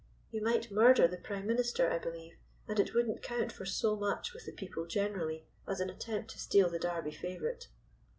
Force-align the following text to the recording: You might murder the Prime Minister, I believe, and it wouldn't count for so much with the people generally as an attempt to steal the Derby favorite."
You 0.31 0.41
might 0.41 0.71
murder 0.71 1.07
the 1.07 1.15
Prime 1.19 1.45
Minister, 1.45 1.91
I 1.91 1.99
believe, 1.99 2.33
and 2.67 2.79
it 2.79 2.95
wouldn't 2.95 3.21
count 3.21 3.51
for 3.51 3.67
so 3.67 3.95
much 3.95 4.33
with 4.33 4.47
the 4.47 4.51
people 4.51 4.87
generally 4.87 5.45
as 5.67 5.79
an 5.79 5.91
attempt 5.91 6.31
to 6.31 6.39
steal 6.39 6.71
the 6.71 6.79
Derby 6.79 7.11
favorite." 7.11 7.67